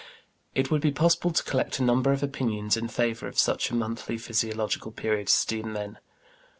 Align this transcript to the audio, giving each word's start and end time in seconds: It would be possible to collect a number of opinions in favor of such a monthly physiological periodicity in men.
It 0.55 0.71
would 0.71 0.81
be 0.81 0.89
possible 0.91 1.29
to 1.29 1.43
collect 1.43 1.77
a 1.77 1.83
number 1.83 2.11
of 2.11 2.23
opinions 2.23 2.75
in 2.75 2.87
favor 2.87 3.27
of 3.27 3.37
such 3.37 3.69
a 3.69 3.75
monthly 3.75 4.17
physiological 4.17 4.91
periodicity 4.91 5.59
in 5.59 5.71
men. 5.73 5.99